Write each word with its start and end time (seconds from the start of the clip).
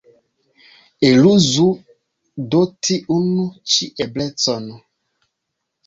Eluzu 1.09 1.67
do 2.55 2.63
tiun 2.89 3.31
ĉi 3.71 3.93
eblecon. 4.07 4.71